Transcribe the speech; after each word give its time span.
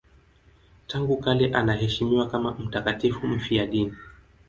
Tangu 0.87 1.17
kale 1.17 1.53
anaheshimiwa 1.53 2.29
kama 2.29 2.51
mtakatifu 2.53 3.27
mfiadini. 3.27 3.93